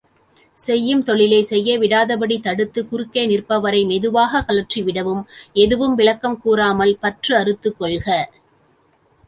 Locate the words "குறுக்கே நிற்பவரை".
2.89-3.85